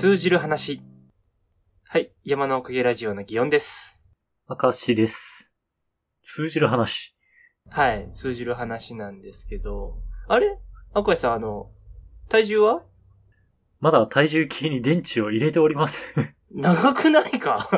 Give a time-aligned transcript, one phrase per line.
[0.00, 0.80] 通じる話。
[1.88, 2.12] はい。
[2.22, 4.00] 山のおかげラジオの祇園です。
[4.48, 5.52] 明石です。
[6.22, 7.16] 通じる話。
[7.68, 8.08] はい。
[8.12, 9.98] 通じる話なんですけど。
[10.28, 10.56] あれ？
[10.94, 11.72] 赤石さん、あの、
[12.28, 12.84] 体重は？
[13.80, 16.32] まだ体重計に電池を入れておりません。
[16.54, 17.68] 長くないか？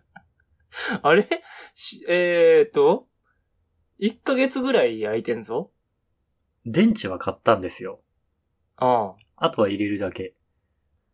[1.02, 1.28] あれ？
[1.74, 3.06] しえーっと、
[4.00, 5.70] 1ヶ月ぐらい空いてんぞ？
[6.64, 8.00] 電池は買ったんですよ。
[8.76, 9.46] ああ。
[9.46, 10.32] あとは入れるだけ。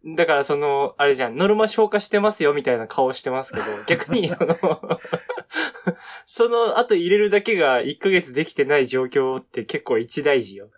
[0.05, 4.57] だからその、あれじゃん、ノルマ消化してますよみたいな顔してますけど、 逆にその、
[6.27, 10.71] その後入れるだけが1ヶ月できてない状況って結構一大事よ。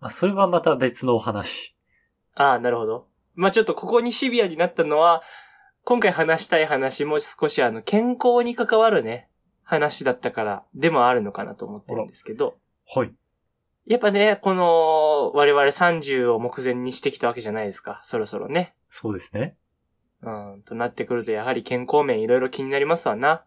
[0.00, 1.74] まあ、それはまた別のお話。
[2.34, 3.08] ああ、なるほど。
[3.34, 5.22] まあちょっとここにシビアになったのは、
[5.84, 9.28] 今回話したい話も少しあの、健康に関わるね、
[9.64, 12.56] 話だったから、でもあるのかなと思ってるんですけど、
[12.94, 13.12] はい。
[13.88, 18.74] やっぱね、この、我々30を目前にしてきたわけじゃないですか、そろそろね。
[18.90, 19.56] そうですね。
[20.22, 23.44] うん、となってくるとやはり健康面いろいろ気になりますわな。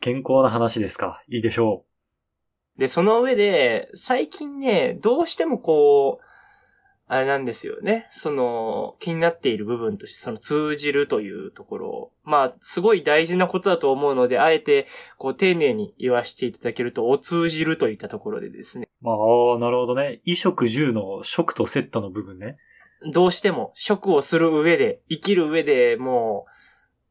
[0.00, 1.22] 健康な話ですか。
[1.28, 1.86] いいでしょ
[2.76, 6.24] で、その上で、最近ね、どうしてもこう、
[7.06, 8.06] あれなんですよね。
[8.10, 18.83] その、気になっている部分として、その通じるというところを、まあ、すごい大事なことだと思うので、あえて、こう、丁寧に言わせていただけると、お通じるといったところでですね。
[19.04, 19.06] う。
[19.06, 20.20] まあ、ああなるほどね。
[20.24, 22.56] 衣食住の食とセットの部分ね。
[23.12, 26.50] どうしても、食をする上で、生きる上でもう、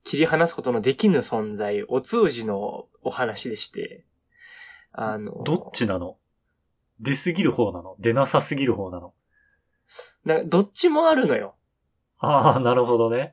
[0.04, 4.06] 切り離すことのできぬ存在、お通じのお話でして、
[4.92, 6.18] あの、どっちなの？
[7.00, 7.96] 出すぎる方なの？
[8.00, 9.14] 出なさすぎる方なの？
[10.26, 11.56] などっちもあるのよ。
[12.20, 13.32] ああ、なるほどね。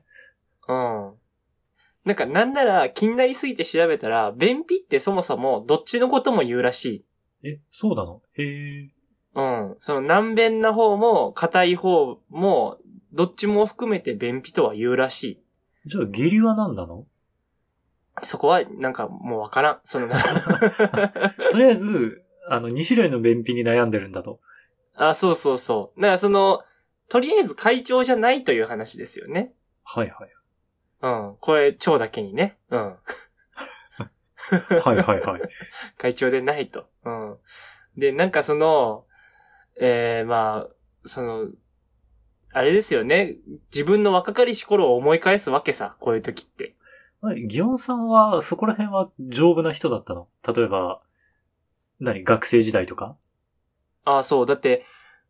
[0.67, 1.13] うん。
[2.05, 7.05] なんか、なんなら気になりすぎて調べたら、便秘ってそもそもどっちのことも言うらしい。
[7.43, 8.21] え、そうなの？
[8.33, 8.43] へ
[8.83, 8.89] え。
[9.35, 9.75] うん。
[9.79, 12.77] その難便な方も硬い方も、
[13.13, 15.41] どっちも含めて便秘とは言うらし
[15.85, 17.05] じゃあ、下痢は何なの？
[18.21, 18.25] い。
[18.25, 19.79] そこは、なんかもうわからん。
[19.83, 20.07] その、
[21.51, 24.39] とりあえず、あの、2種類の便秘に悩んでるんだと。
[24.95, 26.01] あ、そうそうそう。
[26.01, 26.61] だからその、
[27.09, 29.53] とりあえず会長じゃないという話ですよね。
[29.83, 30.29] はいはい。
[31.01, 31.37] うん。
[31.39, 32.57] これ、腸だけにね。
[32.69, 32.95] うん。
[34.83, 35.41] はいはいはい。
[35.97, 36.87] 会長でないと。
[37.05, 37.37] うん。
[37.97, 39.05] で、なんかその、
[39.79, 41.49] えー、まあ、その、
[42.53, 43.37] あれですよね。
[43.73, 45.95] 自分の若かりし頃を思い返すわけさ。
[45.99, 46.75] こういう時って。
[47.21, 50.27] はい、ギオンさんは、そこら辺は丈夫な人だったの？
[50.55, 50.99] 例えば、
[51.99, 53.15] 何学生時代とか？
[54.03, 54.45] ああ、そう。
[54.45, 54.85] だって、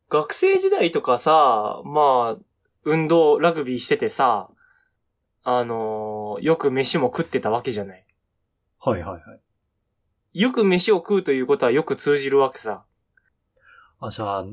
[0.10, 2.44] 学生時代とかさ、まあ、
[2.84, 4.50] 運動、ラグビーしててさ、
[5.44, 8.06] あのーよく飯も食ってたわけじゃない。
[8.84, 10.42] はいはいはい。
[10.42, 12.84] よく飯を食うということはよく通じるわけさ。
[14.00, 14.46] あ、じゃあ、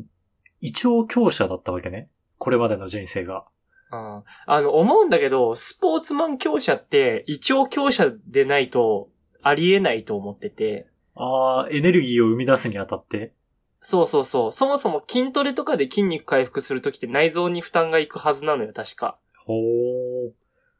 [0.60, 2.10] 胃腸強者だったわけね。
[2.36, 3.44] これまでの人生が。
[3.90, 4.22] うん。
[4.46, 9.08] あの、思うんだけど、スポーツマン強者って、胃腸強者でないと、
[9.42, 10.88] ありえないと思ってて。
[11.14, 13.32] ああ、エネルギーを生み出すにあたって。
[13.80, 14.52] そうそうそう。
[14.52, 19.18] そもそも筋トレとかで筋肉回復するときって内臓に負担がいくはずなのよ、確か。
[19.46, 20.32] ほー。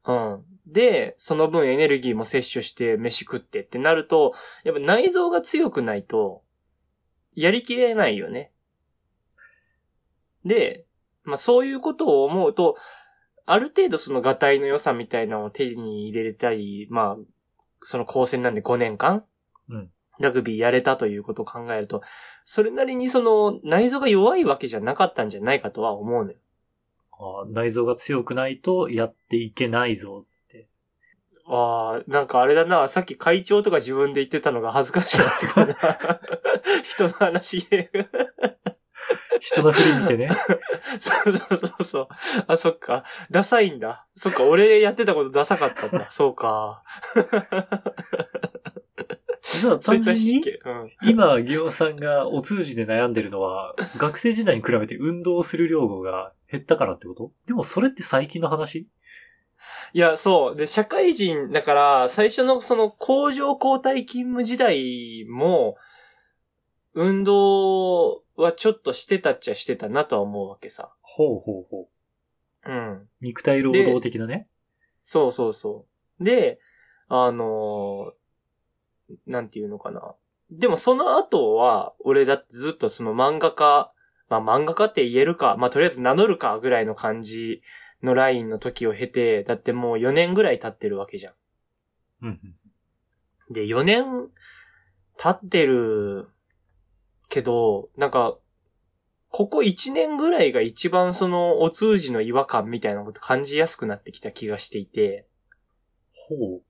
[0.05, 0.45] うん。
[0.69, 4.35] で、その分エネルギーも摂取して飯食ってってなると、
[4.65, 6.43] やっぱ内臓が強くないと、
[7.35, 8.53] やりきれないよね。
[10.45, 10.87] で、
[11.25, 12.77] まあそういうことを思うと、
[13.47, 17.25] ある程度そのガタイの良さみたいなのを手に入れたり、まあ、
[17.81, 19.25] その高専なんで5年間
[19.71, 22.03] うんラグビーやれたということを考えると、
[22.45, 26.39] それなりにその内臓が弱いわけじゃなかったんじゃないかとは思うのよ。
[27.13, 30.27] あー内臓が強くないとやっていけないぞ。
[31.51, 35.75] ああ、なんかあれだな、さっき会長とか自分で言ってたのが恥ずかしくなってくるな。
[36.85, 37.91] 人の話で。
[39.41, 40.31] 人の振り見てね。
[40.99, 42.09] そうそうそうそう。
[42.47, 43.05] あ、そっか。
[43.31, 44.07] ダサいんだ。
[44.15, 46.11] そっか、俺やってたことダサかったんだ。
[46.13, 46.83] そうか。
[49.61, 50.45] じゃあそいつは単純に。
[51.05, 57.31] 今、ギオンさんがお通じで悩んでるのは、学生時代に比べて運動する量が減ったからってこと？
[57.47, 58.87] でもそれって最近の話？
[59.93, 60.57] いや、そう。
[60.57, 65.77] で、社会人、だから、最初のその工場交代勤務時代も、
[66.95, 70.93] 運動はちょっとしてたっちゃしてたなとは思うわけさ。
[71.03, 71.89] ほうほうほ
[72.67, 72.71] う。
[72.71, 73.09] うん。
[73.21, 74.45] 肉体労働的なね。
[75.03, 75.87] そうそうそ
[76.21, 76.25] う。
[76.25, 76.61] で、
[77.09, 78.19] あのー
[79.27, 80.15] なんていうのかな。
[80.51, 83.91] でもその後は、俺だってずっとその漫画家、
[84.29, 87.63] まあ漫画家って言えるか、まあとりあえず名乗るかぐらいの感じ
[88.03, 91.35] のラインの時を経て、だってもう4年ぐらい経ってるわけじゃん。
[92.23, 92.33] うんう
[93.51, 93.53] ん。
[93.53, 94.05] で、4年
[95.17, 96.29] 経ってる
[97.29, 98.39] けど、なんか、
[99.31, 105.27] ここ1年ぐらいが一番そのお通じの違和感みたいなこと感じやすくなってきた気がしていて、
[106.11, 106.63] ほう。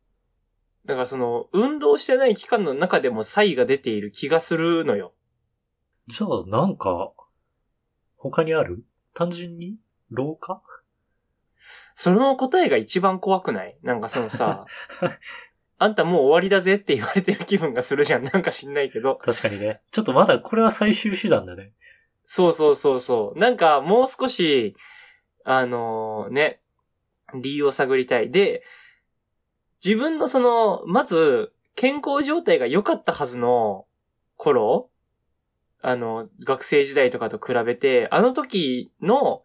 [0.87, 5.15] だからその、運動してない期間の中でも差異が出ている気がするのよ。
[6.07, 7.13] じゃあ、なんか、
[8.17, 8.85] 他にある？
[9.15, 9.77] 単純に？
[10.11, 10.63] 老化
[11.95, 13.77] その答えが一番怖くない？
[13.83, 14.67] なんかそのさ、
[15.79, 18.25] あんたもう終わりだぜって言われてる気分がするじゃん。
[18.25, 19.17] なんか知んないけど。
[19.17, 19.81] 確かにね。
[19.93, 21.73] ちょっとまだこれは最終手段だね。
[22.27, 23.39] そうそうそうそう。
[23.39, 24.75] なんかもう少し、
[25.45, 26.61] あのーね、
[27.35, 28.31] 理由を探りたい。
[28.31, 28.63] で、
[29.85, 33.87] 自分のその、まず、健康状態が良かったはずの
[34.37, 34.91] 頃、
[35.81, 39.45] あの、学生時代とかと比べて、あの時の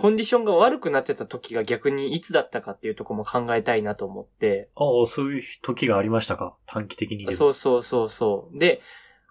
[0.00, 4.70] コンディションが悪くなってた時が逆にいつだったかっていうところも考えたいなと思って。
[4.74, 6.56] ああ、そういう時がありましたか？
[6.64, 7.30] 短期的に。
[7.32, 8.58] そうそうそうそう。
[8.58, 8.80] で、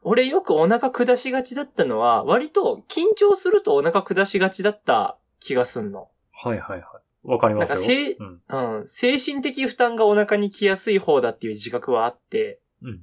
[0.04, 6.10] 俺よくお腹下しがちだったのは、割と緊張するとお腹下しがちだった気がすんの。
[6.32, 6.82] はいはいはい。
[7.24, 8.16] わかりますよ。
[8.20, 8.80] なんかうん。
[8.80, 8.88] うん。
[8.88, 13.00] 精神的負担がお腹に来やすい方だっていう自覚はあって、うん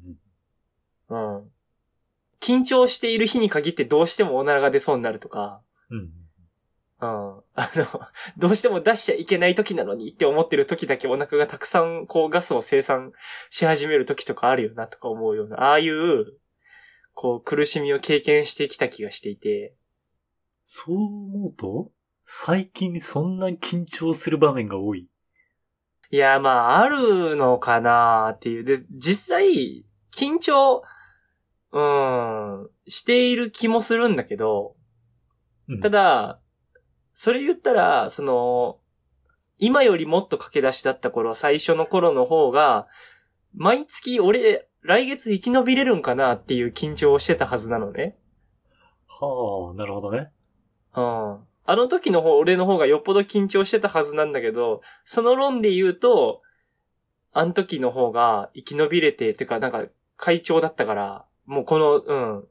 [1.11, 1.37] うん。
[1.39, 1.51] うん。
[2.41, 6.11] 緊張している日に限ってどうしてもおならが出そうになるとか、うん。
[7.01, 7.09] うん。
[7.09, 8.01] あの、
[8.39, 13.13] どうしても出しちゃいけない時なのにって思ってる時だけお腹がたくさんこうガスを生産
[13.51, 16.39] し始める時とかあるよなとか思うような、ああいう、
[17.13, 19.75] こう苦しみを経験してきた気がしていて、
[20.65, 25.09] そう思うと、最近そんな緊張する場面が多い。
[26.11, 28.65] いや、まあ、あるのかなっていう。
[28.65, 30.83] で、実際、緊張、
[31.73, 34.77] うーん、している気もするんだけど、
[35.69, 36.41] うんただ、
[37.19, 38.77] それ言ったら、その、
[39.57, 42.89] 今よりもっと駆け出しだった頃、最初の頃の方が、
[43.55, 48.19] 毎月俺、来月生き延びれるんかなっていう緊張をしてたはずなのね。
[49.07, 50.31] はあ、なるほどね。
[50.95, 51.39] うん。
[51.65, 56.43] あの時の方、俺の方がよっぽど緊張してたはずなんだけど、その論で言うと、
[57.33, 59.87] あの時の方が生き延びれて、てか、なんか、
[60.19, 62.49] 会長だったから、もうこの、うん、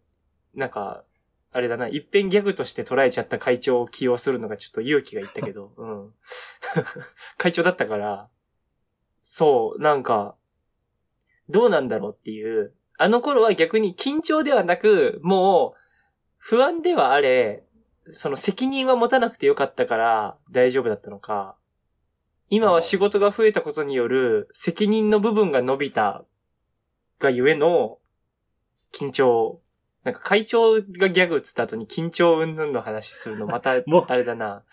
[0.56, 1.04] なんか、
[1.56, 6.14] あれだな、一遍ギャグとして捉えちゃった会長を起用するのがちょっと勇気がいったけど、 うん。
[7.38, 8.28] 会長だったから、
[9.22, 10.36] そう、なんか、
[11.48, 15.80] どうなんだろうっていう、あの頃は逆に緊張ではなく、もう、
[16.38, 17.64] 不安ではあれ、
[18.10, 21.56] その責任は持たなくてよかったから大丈夫だったのか、
[22.50, 26.26] 今は仕事が増えたことによる責任の部分が伸びた
[27.18, 28.00] がゆえの
[28.92, 29.62] 緊張。
[30.06, 34.64] なんか会長がギャグ打つった後に緊張云々の話するのまた、 もうあれだな。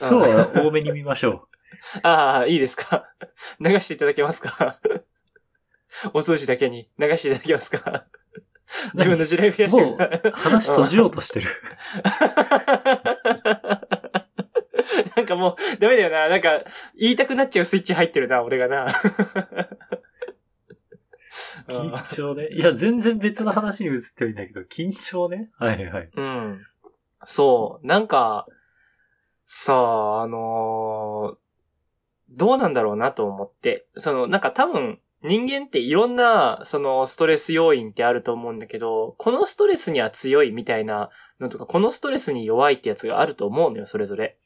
[0.00, 1.48] 今日は多めに見ましょ
[2.02, 3.10] ああ、いいですか？
[3.60, 4.76] 流していただけますか？
[6.14, 6.88] お通じだけに。
[6.98, 8.04] 流していただけますか？
[8.94, 11.46] 自分の地雷増やしてもう話閉じようとしてる。
[15.16, 16.28] なんかもう、ダメだよな。
[16.28, 16.60] なんか、
[16.98, 18.86] 言いたくなっちゃうスイッチ入ってるな、俺がな。
[21.68, 22.48] 緊張ね。
[22.52, 25.48] いや、全然別の話に移ってるんだけど、緊張ね。
[25.58, 26.10] はいはい。
[26.14, 26.66] うん。
[27.24, 27.86] そう。
[27.86, 28.46] なんか、
[29.44, 31.36] さあ、あのー
[32.28, 33.86] どうなんだろうなと思って。
[33.94, 41.10] その、なんか多分、人間っていろんな、その、ストレス要因ってあると思うんだけど、このストレスには強いみたいな
[41.40, 44.36] のとか、このストレスに弱いってやつがあると思うのよ、それぞれ。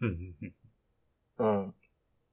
[0.00, 0.34] うん。
[1.38, 1.74] うん。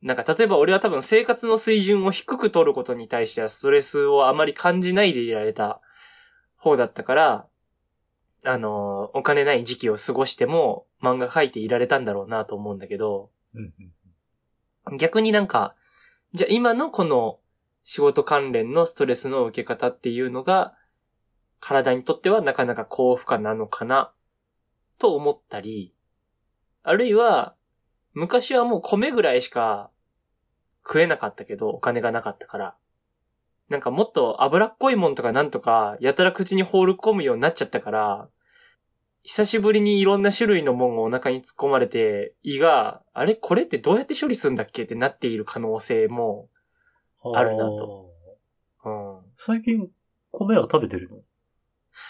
[0.03, 5.79] なんか、例えば俺は多分生活の水準を低く取ることに対してはストレスをあまり感じないでいられた
[6.57, 7.47] 方だったから、
[8.43, 13.31] あの、お金ない時期を過ごしても漫画描いていられたんだろうなと思うんだけど、
[14.97, 15.73] 逆になんか、
[16.33, 17.39] じゃあ今のこの
[17.83, 20.73] 仕事関連のストレスの受け方っていうのが、
[21.61, 24.11] 体にとってはなかなか高負荷なのかな、
[24.99, 25.93] と思ったり、
[26.83, 27.55] あるいは、
[28.11, 29.89] 昔はもう米ぐらいしか
[30.85, 32.75] 食えなかったけど、お金がなかったから。
[33.69, 38.29] なんかもっと脂っこいもんとかなんとか、やたら口に放り込むようになっちゃったから、
[39.23, 43.35] 久しぶりにいろんな種類のもんがお腹に突っ込まれて、胃が、あれ？
[43.35, 44.83] これってどうやって処理するんだっけ？
[44.83, 46.49] ってなっている可能性も、
[47.33, 48.11] あるなと。
[48.83, 49.21] うん。
[49.37, 49.89] 最近、
[50.31, 51.17] 米は食べてるの？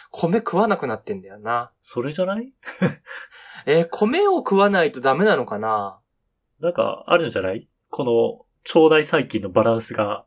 [0.10, 1.72] 米食わなくなってんだよな。
[1.82, 2.52] それじゃない？
[3.68, 6.00] えー米を食わないとダメなのかな？
[6.60, 7.68] なんか、あるんじゃない？
[7.92, 10.26] この、腸内細菌のバランスが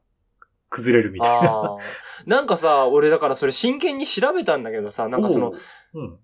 [0.71, 1.79] 崩れるみたいな。
[2.27, 5.57] なんかさ、俺だからそれ真剣に調べたんだけどさ、 なんかそのお、う、
[5.95, 6.19] うん。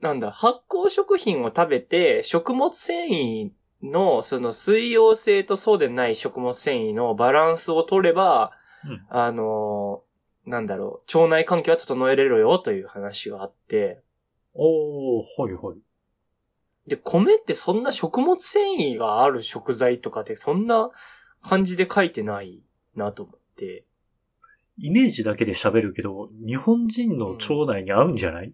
[0.00, 3.50] なんだ、発酵食品を食べて、食物繊維
[3.82, 8.52] の、その水溶性とそうでない食物繊維のバランスを取れば、
[8.86, 10.14] うんあのー
[10.46, 14.02] なんだろう、腸内環境は整えれるよという話があって、
[14.52, 15.76] おー、ほいほい。
[16.86, 20.90] で、米ってそんな食物繊維がある食材とかってそんな
[21.42, 22.62] 感じで書いてない
[22.94, 23.84] なと思って。
[24.76, 28.52] イメージだけで喋るけど、日本人の腸内に合うんじゃない、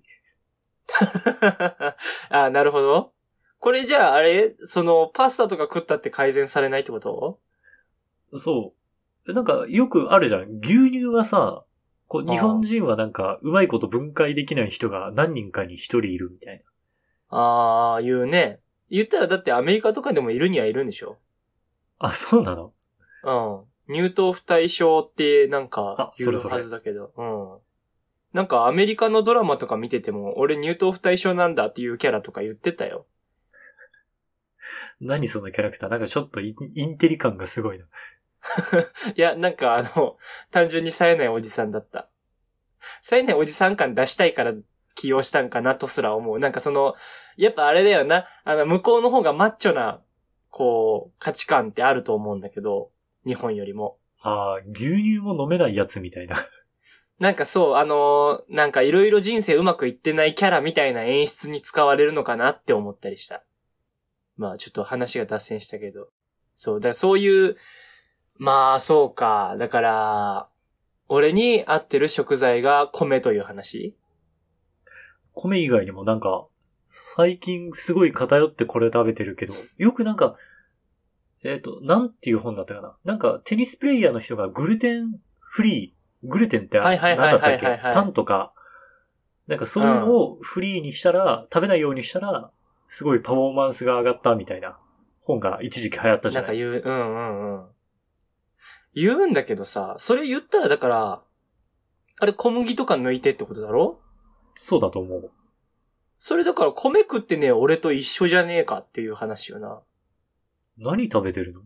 [2.29, 3.13] あ、なるほど。
[3.59, 7.41] これじゃああれそのパスタとか食ったって改善されないってこと？
[8.35, 8.75] そ
[9.27, 9.33] う。
[9.33, 10.61] なんか、よくあるじゃん。
[10.63, 11.65] 牛乳はさ、
[12.07, 16.70] こう、日本人はなんか、うまいこと分解できない人が何人かに一人いるみたいな。
[17.31, 18.61] ああ、言うね。
[18.91, 21.19] 言ったらだってアメリカとかでもいるにはいるんでしょ？
[21.99, 22.73] あ、そうなの？
[23.25, 23.95] うん。
[23.95, 27.13] 乳糖不対症ってなんかあ言そうれそれはずだけど。
[27.17, 27.59] うん。
[28.33, 33.07] なんかアメリカのドラマとか見てても、俺乳糖不対症なんだっていうキャラとか言ってたよ。
[35.01, 35.91] 何そのキャラクター？
[35.91, 37.87] なんかちょっとインインテリ感がすごいな。
[39.15, 40.17] いや、なんかあの、
[40.51, 42.09] 単純に冴えないおじさんだった。
[43.03, 44.55] 冴えないおじさん感出したいから
[45.01, 46.39] 起用したんかなとすら思う。
[46.39, 46.95] なんかその、
[47.39, 48.27] やっぱあれだよな。
[48.45, 50.03] あの、向こうの方がマッチョな、
[50.51, 52.91] こう、価値観ってあると思うんだけど、
[53.25, 53.97] 日本よりも。
[54.21, 56.37] ああ、牛乳も飲めないやつみたいな。
[57.19, 63.43] なんかそう、あのーなんかいろいろ人生うまくいってないキャラみたいな演出に使われるのかなって思ったりした。
[64.37, 66.09] まあちょっと話が脱線したけど。
[66.53, 67.57] そう、だからそういう、
[68.37, 69.57] まあそうか。
[69.59, 70.49] だから、
[71.09, 73.97] 俺に合ってる食材が米という話
[75.43, 76.47] 米以外にもなんか、
[76.87, 80.37] 最近すごい偏ってこれ食べてるけど、よくなんか、
[81.43, 82.97] えっ、と、なんていう本だったかな？
[83.05, 87.67] なんか、テニスプレイヤーの人がグルテンフリー、グルテンってはいはいはい何だったっけ？
[87.67, 88.53] はいはいはいタンとか、
[89.47, 92.51] なんかそういうのをフリーにしたら、食べないようにしたら、
[92.89, 94.79] すごいパフォーマンスが上がったみたいな
[95.23, 96.59] 本が一時期流行ったじゃない？
[96.59, 97.67] なんか言う、うんうんうん。
[98.95, 101.23] 言うんだけどさ、それ言ったらだから、
[102.19, 104.01] あれ小麦とか抜いてってことだろ？
[104.55, 105.31] そうだと思う。
[106.19, 109.81] それだから米食ってね、俺と一緒じゃねえかっていう話よな。
[110.79, 111.63] 何食べてるの？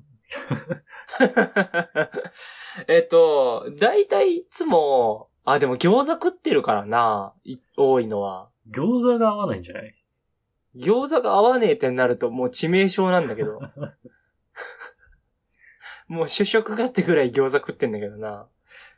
[2.88, 8.48] えっと、だいたいいつも、あ、でも餃子食ってるからな、い多いのは。
[8.70, 9.94] 餃子が合わないんじゃない？
[10.76, 13.60] 餃子が合わねえってなるともう致命傷なんだけど。
[16.08, 18.48] もう主食がってぐらい餃子食ってんだけどな。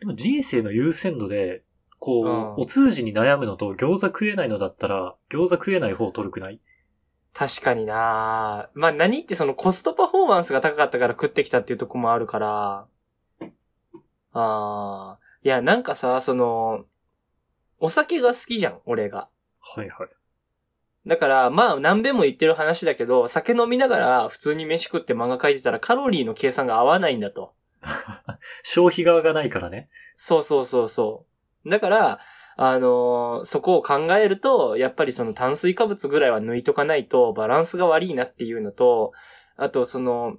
[0.00, 1.62] でも人生の優先度で、
[1.99, 6.61] こう、うんお通じに悩むのと餃子食えないのだったら、餃子食えない方を取るくない？
[7.35, 12.87] 確かになまあ何ってそのコストパフォーマンスが高かったから食ってきたっていうとこもあるから。
[14.33, 15.19] ああ。
[15.43, 16.85] いや、なんかさ、その、
[17.79, 19.29] お酒が好きじゃん、俺が。
[19.61, 20.09] はいはい。
[21.07, 27.55] だから、まあ、何べも言ってる話だけど、酒飲みながら普通に飯食って漫画書いてたらカロリーの計算が合わないんだと。
[28.65, 29.87] 消費側がないからね。
[30.17, 31.36] そうそうそうそう。
[31.66, 32.20] だから、
[32.58, 39.12] あのーそこを考えると、やっぱりその炭水化物ぐらいは抜いとかないとバランスが悪いなっていうのと、
[39.56, 40.38] あとその、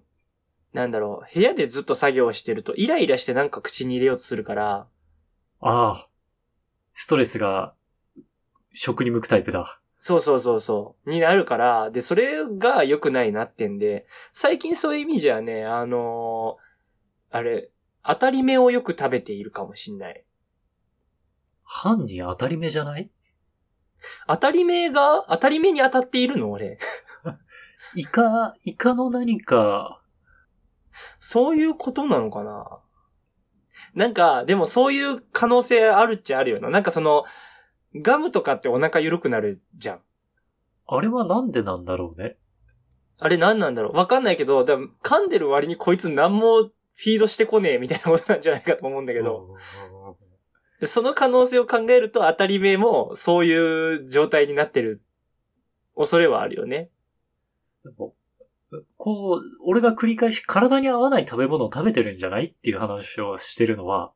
[0.73, 4.87] なんだろう、部屋でずっと作業してるとイライラしてなんか口に入れようとするから、
[5.59, 6.07] ああ。
[6.93, 7.73] ストレスが、
[8.73, 9.79] 食に向くタイプだ。
[9.99, 17.71] そうそうそうそう、になるから、で、それが良くないなってんで、最近そういう意味じゃね、あのーあれ、
[18.03, 20.23] 当たり目をよく食べているかもしんない。
[21.69, 23.11] 犯に当たり目じゃない？
[24.27, 26.49] 当たり目が、当たり目に当たっているの？
[26.49, 26.79] 俺。
[27.95, 30.01] イカ、イカの何か、
[31.19, 32.79] そういうことなのかな？
[33.93, 36.69] なんか、でもそういう可能性あるっちゃあるよな。
[36.69, 37.25] なんかその、
[37.95, 40.01] ガムとかってお腹緩くなるじゃん。
[40.87, 42.37] あれはなんでなんだろうね？
[43.19, 43.97] あれ何なんだろう？
[43.97, 49.55] わかんないけど、でも噛んでる割にこいつ何もフィードしてこねえみたいなことなんじゃないかと思うんだけど、
[50.79, 55.01] でその可能性を考えると当たり目もそういう状態になってる
[55.95, 56.89] 恐れはあるよね。
[58.97, 64.11] こう、俺が繰り返し体に合わない食べ物を食べてるんじゃないっていう話をしてるのは、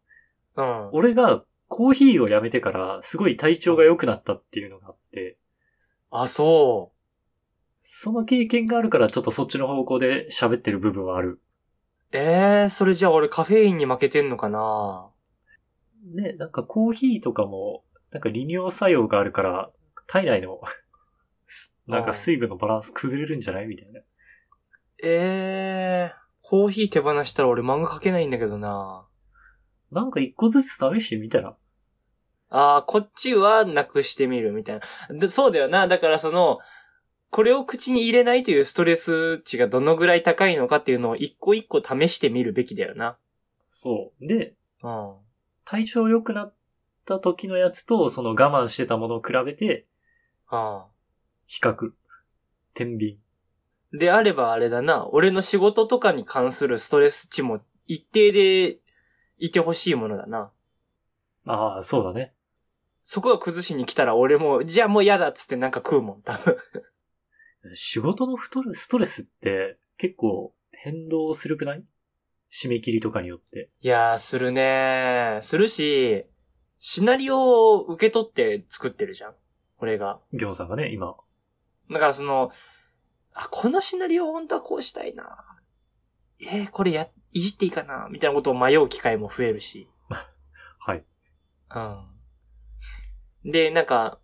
[0.56, 0.90] うん。
[0.92, 5.38] 俺がコーヒーをやめてからすごい体調が良くなったっていうのがあって、
[6.10, 6.98] あ、そう。
[7.80, 11.40] その経験があるからちょっとそっちの方向で喋ってる部分はある。
[12.12, 15.11] ええー、それじゃあ俺カフェインに負けてんのかな？
[16.04, 19.72] ね、なんかコーヒーとかも、なんか利尿作用があるから、
[20.08, 20.62] 体内の、
[21.88, 24.02] なんか水分のバランス崩れるんじゃないみたいな。
[25.04, 29.08] ええー、コーヒー手放したら俺漫画描けないんだけどな
[29.92, 31.58] なんか一個ずつ試してみたら？
[32.50, 34.80] ああ、こっちはなくしてみるみたい
[35.10, 35.20] な。
[35.20, 35.88] でそうだよな。
[35.88, 36.60] だからその、
[37.30, 43.18] これを口に入れないというストレス値がどのぐらい高いのかっていうのを一個一個試してみるべきだよな。
[43.68, 44.28] そう。
[44.28, 45.16] で、うん。
[45.66, 46.54] 体調良くなっ
[47.06, 49.86] た時のやつと、その我慢してたものを比べて、
[50.50, 50.88] あ
[51.48, 51.92] 比較。
[52.74, 53.20] 天秤。
[53.94, 53.98] あ。
[53.98, 58.80] であればあれだな、俺の仕事とかに関するストレス値も一定で
[59.38, 60.52] いてほしいものだな。
[61.46, 62.34] ああ、そうだね。
[63.04, 66.56] そこが崩しに来たら俺も、じゃあもう嫌だっつってなんか食うもん、多分。
[67.74, 71.84] 仕事の太るストレスって結構変動するくない？
[72.52, 73.70] 締め切りとかによって。
[73.80, 75.42] いやー、するねー。
[75.42, 76.26] するし、
[76.78, 79.36] シナリオを受け取って作ってるじゃん。
[79.78, 80.20] 俺が。
[80.34, 81.16] ギョンさんがね、今。
[81.90, 82.52] だからその、
[83.34, 85.38] あ、このシナリオ本当はこうしたいな。
[86.42, 89.88] えーこれや、いじっていいかなみたいなことを迷う機会も増えるし。
[90.80, 91.06] はい。
[91.74, 93.52] うん。
[93.52, 94.20] で、なんか、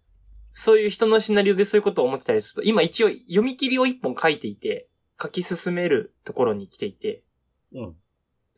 [0.53, 4.89] そういう人のシナリオでそういうことを思ってたりすると、今一応読み切りを一本書いていて、
[5.21, 7.23] 書き進めるところに来ていて、
[7.73, 7.95] うん。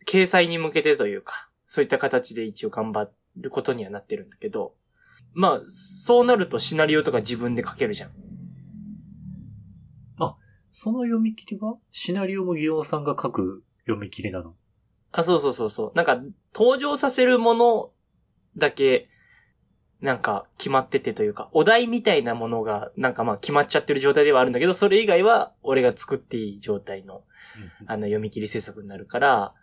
[0.05, 4.75] 掲載に向けてというか、そういった形で一応頑張ることにはなってるんだけど、
[5.33, 8.11] まあ、そうなるとシナリオとか自分で書けるじゃん。
[10.71, 11.77] その読み切りは？
[11.91, 14.53] シナリオもギオンさんが書く読み切りなの？
[15.11, 15.91] あ、そうそうそうそう。
[15.95, 16.21] なんか、
[16.53, 17.89] 登場させるもの
[18.55, 19.09] だけ、
[19.99, 27.23] なんか決まっててというか、お題みたいなものが、なんかまあ決まっちゃってる状態ではあるんだけど、それ以外は俺が作っていい状態の、
[27.87, 29.55] あの、読み切り制作になるから、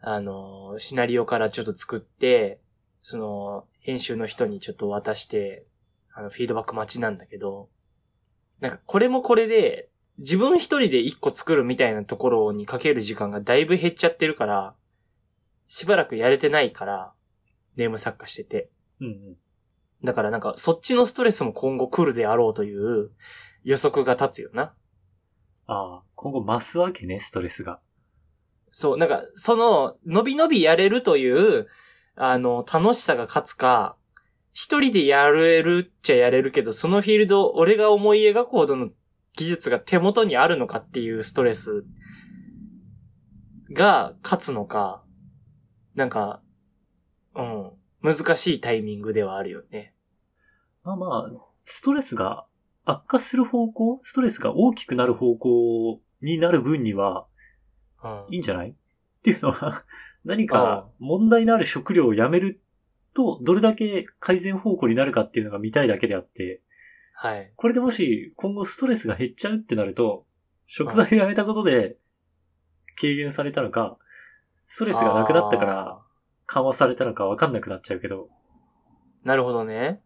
[0.00, 2.60] あの、シナリオからちょっと作って、
[3.02, 5.66] その、編集の人にちょっと渡して、
[6.12, 7.68] あの、フィードバック待ちなんだけど、
[8.60, 9.88] なんかこれもこれで、
[10.18, 14.74] 自分一人で一個作るみたいなところにかける時間がだいぶ減っちゃってるから、
[15.66, 17.12] しばらくやれてないから、
[17.76, 18.70] ネーム作家してて。
[19.00, 19.36] うんうん。
[20.04, 23.10] だからなんか、そっちのストレスも今後来るであろうという
[23.64, 24.74] 予測が立つよな。
[25.66, 27.80] ああ、今後増すわけね、ストレスが。
[28.70, 31.66] そう、なんか、その、伸び伸びやれるという、
[32.14, 33.96] あの、楽しさが勝つか、
[34.52, 38.90] 一人でやれるっちゃやれるけど、そのフィールド、俺が思い描くほどの
[39.36, 41.84] 技術が手元にあるのかっていうストレス
[43.72, 45.02] が勝つのか、
[45.94, 46.42] なんか、
[47.34, 47.70] うん、
[48.02, 49.94] 難しいタイミングではあるよね。
[50.82, 51.30] まあまあ、
[51.64, 52.46] ストレスが
[52.84, 57.26] 悪化する方向、ストレスが大きくなる方向になる分には
[58.30, 58.36] い。
[58.36, 58.70] いんじゃない？
[58.70, 58.74] っ
[59.22, 59.84] ていうのは、
[60.24, 62.60] 何か問題のある食料をやめる
[63.14, 66.62] と、どれだけ改善方向になるかっていうのが見たいだけであって、
[67.12, 67.52] はい。
[67.56, 70.26] これでもし今後ストレスが減っちゃうってなると、
[70.66, 71.98] 食材をやめたことで
[73.00, 73.98] 軽減されたのか、
[74.66, 76.02] ストレスがなくなったから
[76.46, 78.30] 緩和されたのかわかんなくなっちゃうけど、
[79.24, 80.00] なるほどね。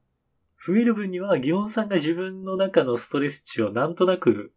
[0.65, 4.53] 増える分には、ギオンさんが自分の中のストレス値をなんとなく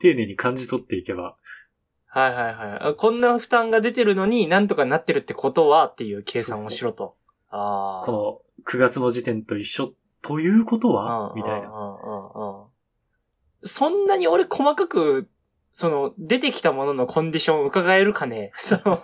[0.00, 1.36] 丁寧に感じ取っていけば、
[2.16, 2.94] はいはいはいあ。
[2.94, 7.14] こんな負担が出てるのになんとかなってるってことはっていう計算をしろと。
[7.50, 8.06] ああ。
[8.06, 11.30] この9月の時点と一緒ということは？
[11.30, 11.68] うんみたいな。
[13.64, 15.28] そんなに俺細かく、
[15.72, 18.50] その、出てきたもののコンディションを伺えるかね？
[18.56, 18.98] その、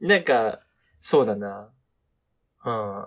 [0.00, 0.60] なんか、
[1.00, 1.70] そうだな。
[2.64, 3.06] うん。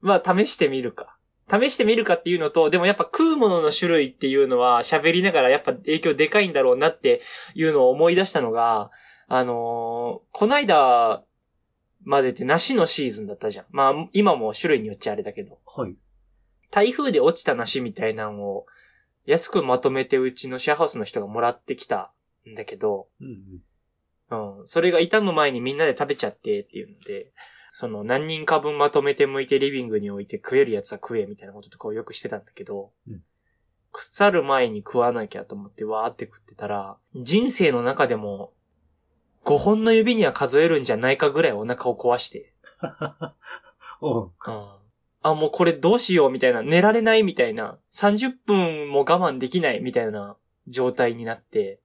[0.00, 1.17] まあ、試してみるか。
[1.50, 7.22] 試してみるかっていうのと、でもやっぱ食うものの種類っていうのは喋りながらやっぱ影響でかいんだろうなって
[7.54, 8.90] いうのを思い出したのが、
[9.28, 11.22] あのーこないだ
[12.04, 13.66] までって梨のシーズンだったじゃん。
[13.70, 15.58] まあ、今も種類によっちゃあれだけど。
[15.66, 15.94] はい。
[16.70, 18.66] 台風で落ちた梨みたいなのを
[19.26, 22.12] 安くまとめてうちのシェアハウスの人がもらってきた
[22.50, 23.62] んだけど、うん
[24.30, 24.58] うん。
[24.60, 24.66] うん。
[24.66, 27.32] それが傷む前にみんなで食べちゃってっていうので、
[27.78, 33.22] その何人か分まとめて剥いてリビングに置いて食えるやつは食えみたいなこととかをよくしてたんだけど、うん。
[33.92, 38.52] 腐る前に食わなきゃと思ってわーって食ってたら、人生の中でも
[39.44, 42.52] 5本の指には数えるんじゃないかぐらいお腹を壊して、
[44.02, 44.32] おう。
[44.44, 44.68] うん。
[45.22, 50.36] あ、もうこれどうしようみたいな、寝られないみたいな、30分も我慢できないみたいな
[50.66, 51.78] 状態になって、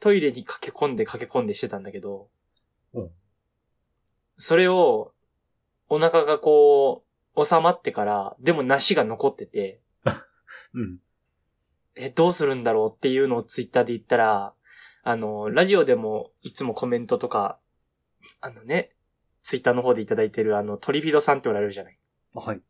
[0.00, 2.26] トイレに駆け込んで駆け込んでしてたんだけど、
[2.92, 3.10] うん
[4.36, 5.12] それを、
[5.88, 7.04] お腹がこ
[7.36, 9.80] う、収まってから、でも梨が残ってて、
[10.74, 10.98] うん。
[11.94, 14.52] え、どうするんだろうっていうのをツイッターで言ったら、
[15.02, 17.58] あの、ラジオでもいつもコメントとか、
[18.40, 18.92] あのね、
[19.42, 21.98] ツイッターの方でいただいてるあの、トリフィドさんっておられるじゃない
[22.34, 22.60] はい。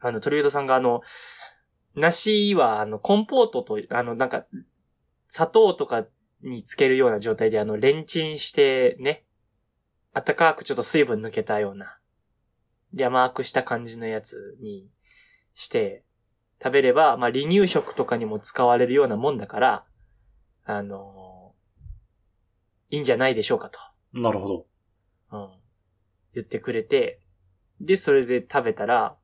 [0.00, 1.02] あの、トリビュートさんがあの、
[1.94, 4.46] 梨はあの、コンポートと、あの、なんか、
[5.28, 6.06] 砂糖とか
[6.42, 9.24] につけるような状態であの、レンチンしてね、
[10.12, 11.98] 暖かくちょっと水分抜けたような、
[12.92, 14.88] で甘くした感じのやつに
[15.54, 16.02] して、
[16.62, 19.84] 食べれば、まあ、離乳食とかにも使われるようなもんだから、
[20.64, 21.54] あの
[22.90, 23.78] いいんじゃないでしょうかと。
[24.12, 24.66] なるほど。
[25.32, 25.50] うん。
[26.34, 27.20] 言ってくれて、
[27.80, 29.16] で、それで食べたら、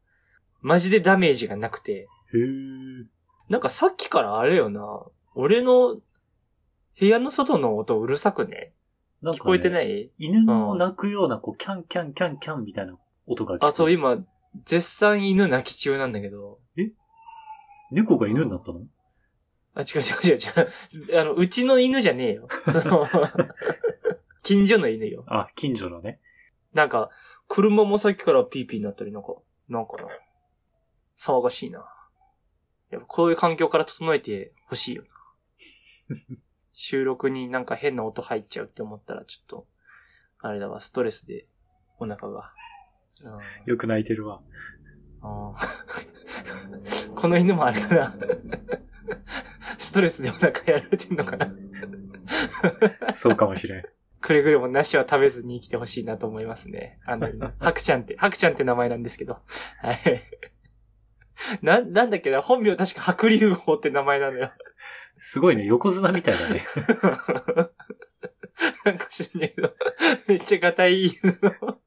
[0.61, 3.05] マジでダメージがなくて、へー。
[3.49, 5.97] なんかさっきからあれよな、俺の
[6.99, 8.73] 部屋の外の音うるさくね？
[9.23, 10.11] なんか、ね、聞こえてない？
[10.19, 14.19] 犬の鳴くような、こう、キャンキャンキャンキャンみたいな音が聞こえるあ、そう、今、
[14.65, 16.61] 絶賛犬泣き中なんだけど、
[17.91, 18.81] 猫が犬になったの？
[19.75, 21.21] あ、違う違う違う違う。
[21.21, 22.49] あの、うちの犬じゃねえよ。
[22.65, 23.07] その、
[24.43, 25.25] 近所の犬よ。
[25.29, 26.21] あ、近所のね。
[26.73, 27.11] なんか、
[27.49, 29.35] 車もさっきからピーピーになったり、なんか、
[29.69, 30.09] なんかな。
[31.19, 31.85] 騒がしいな。
[32.91, 35.03] やっぱこういう環境から整えてほしいよ
[36.09, 36.17] な。
[36.79, 39.67] 収録になんか変な音入っちゃうって思ったら、ちょっと、
[40.41, 41.47] あれだわ、ストレスで、
[41.99, 42.53] お腹が。
[43.23, 44.43] うんよく泣いてるわ。
[47.15, 48.15] この犬もあれかな。
[49.79, 51.51] ストレスでお腹やられてんのかな。
[53.15, 53.83] そうかもしれん。
[54.21, 56.99] くれぐれも梨は食べずに生きてほしいなと思いますね。
[57.07, 57.27] あの、
[57.59, 59.39] ハクちゃんって、ハクちゃんって名前なんですけど。
[59.81, 60.23] はい。
[61.63, 64.53] な、なんだっけな、本名確か白龍王って名前なのよ。
[65.17, 66.63] すごいね、横綱みたいだね。
[68.85, 69.75] なんか知んねえけど、
[70.29, 71.81] めっちゃガタイいい犬の。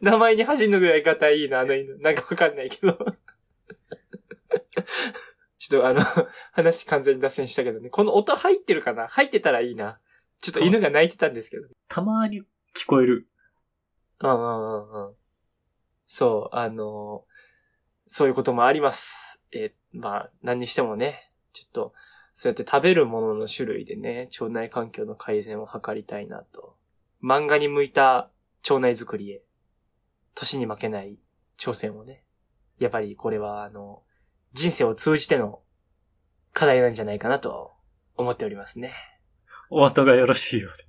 [0.00, 1.98] 名前に恥じぬぐらいガタイいいな、あの犬。
[1.98, 2.98] なんかわかんないけど。
[5.58, 6.00] ちょっとあの、
[6.52, 7.90] 話完全に脱線したけどね。
[7.90, 9.08] この音入ってるかな？
[9.08, 9.98] 入ってたらいいな。
[10.40, 11.68] ちょっと犬が泣いてたんですけど。
[11.88, 12.42] たまに
[12.74, 13.28] 聞こえる。
[14.20, 15.14] うんうんうんうん。
[16.06, 17.24] そう、あの
[18.12, 19.40] そういうこともあります。
[19.52, 21.94] えーまあ、何にしてもね、ちょっと、
[22.32, 26.74] そうやって食べるものの種類でね、腸内環境の改善を図りたいなと。
[27.22, 28.28] 漫画に向いた
[28.68, 29.42] 腸内づくりへ、
[30.34, 31.18] 年に負けない
[31.56, 32.24] 挑戦をね。
[32.80, 34.02] やっぱりこれは、あの、
[34.54, 35.60] 人生を通じての
[36.52, 37.70] 課題なんじゃないかなと
[38.16, 38.92] 思っておりますね。
[39.70, 40.84] お後がよろしいようで。